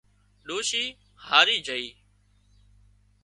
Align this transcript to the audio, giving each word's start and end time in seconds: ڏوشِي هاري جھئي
ڏوشِي 0.45 0.85
هاري 1.27 1.57
جھئي 1.65 1.87